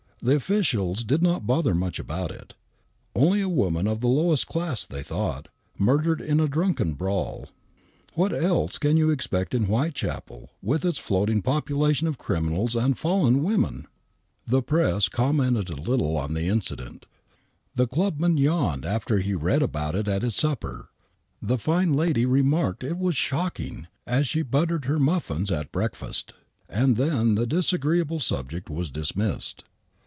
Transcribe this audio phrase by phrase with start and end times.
[0.23, 2.53] The officials did not bother much about it.
[3.15, 5.47] Only a woman of the lowest class, they thought,
[5.79, 7.49] murdered in a drunken brawl.
[8.13, 13.41] What else can you expect in Whitechapel with its floating population of criminals and fallen
[13.41, 13.85] women?
[13.85, 13.85] ^
[14.15, 14.57] <« THE WHITECHAPEL MURDERS 23.
[14.57, 17.07] The press commented a little on the incident;
[17.73, 20.91] the clubman yawned after he read about it at his supper;
[21.41, 26.35] the fine lady remarked it was shocking as she buttered her muffins at breakfast,
[26.69, 29.63] and then the disagreeable subject was dismissed.